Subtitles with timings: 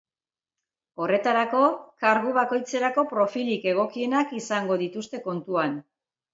[1.03, 1.61] Horretarako,
[2.05, 5.81] kargu bakoitzerako profilik egokienak izango dituzte kontuan.